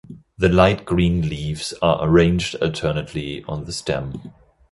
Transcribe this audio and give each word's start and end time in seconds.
The 0.35 0.49
light 0.49 0.83
green 0.83 1.29
leaves 1.29 1.75
are 1.79 2.03
arranged 2.03 2.55
alternately 2.55 3.43
on 3.43 3.65
the 3.65 3.71
stem. 3.71 4.33